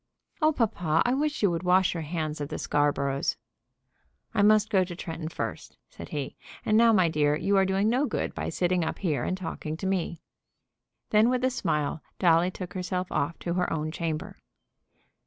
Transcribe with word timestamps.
"Oh, 0.41 0.51
papa, 0.51 1.03
I 1.05 1.13
wish 1.13 1.43
you 1.43 1.51
would 1.51 1.61
wash 1.61 1.93
your 1.93 2.01
hands 2.01 2.41
of 2.41 2.49
the 2.49 2.55
Scarboroughs." 2.57 3.35
"I 4.33 4.41
must 4.41 4.71
go 4.71 4.83
to 4.83 4.95
Tretton 4.95 5.29
first," 5.29 5.77
said 5.91 6.09
he. 6.09 6.37
"And 6.65 6.75
now, 6.75 6.91
my 6.91 7.07
dear, 7.07 7.35
you 7.35 7.55
are 7.55 7.65
doing 7.67 7.87
no 7.87 8.07
good 8.07 8.33
by 8.33 8.49
sitting 8.49 8.83
up 8.83 8.97
here 8.97 9.23
and 9.23 9.37
talking 9.37 9.77
to 9.77 9.85
me." 9.85 10.19
Then, 11.11 11.29
with 11.29 11.43
a 11.43 11.51
smile, 11.51 12.01
Dolly 12.17 12.49
took 12.49 12.73
herself 12.73 13.11
off 13.11 13.37
to 13.41 13.53
her 13.53 13.71
own 13.71 13.91
chamber. 13.91 14.39